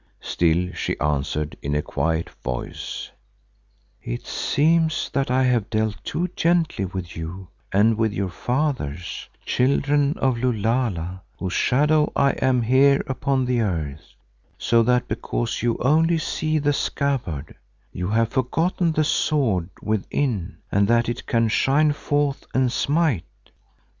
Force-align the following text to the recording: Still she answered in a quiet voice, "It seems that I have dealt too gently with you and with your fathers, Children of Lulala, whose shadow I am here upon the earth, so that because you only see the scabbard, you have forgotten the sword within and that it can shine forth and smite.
Still 0.19 0.73
she 0.73 0.99
answered 0.99 1.55
in 1.61 1.75
a 1.75 1.83
quiet 1.83 2.31
voice, 2.43 3.11
"It 4.01 4.25
seems 4.25 5.11
that 5.13 5.29
I 5.29 5.43
have 5.43 5.69
dealt 5.69 6.03
too 6.03 6.27
gently 6.35 6.85
with 6.85 7.15
you 7.15 7.49
and 7.71 7.99
with 7.99 8.11
your 8.11 8.31
fathers, 8.31 9.29
Children 9.45 10.15
of 10.17 10.37
Lulala, 10.39 11.21
whose 11.37 11.53
shadow 11.53 12.11
I 12.15 12.31
am 12.31 12.63
here 12.63 13.03
upon 13.05 13.45
the 13.45 13.61
earth, 13.61 14.15
so 14.57 14.81
that 14.81 15.07
because 15.07 15.61
you 15.61 15.77
only 15.79 16.17
see 16.17 16.57
the 16.57 16.73
scabbard, 16.73 17.53
you 17.91 18.07
have 18.07 18.29
forgotten 18.29 18.93
the 18.93 19.03
sword 19.03 19.69
within 19.83 20.57
and 20.71 20.87
that 20.87 21.09
it 21.09 21.27
can 21.27 21.47
shine 21.47 21.91
forth 21.93 22.47
and 22.55 22.71
smite. 22.71 23.51